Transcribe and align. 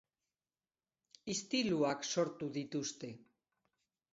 Istiluak 1.33 2.09
sortu 2.15 2.51
dituzte. 2.57 3.11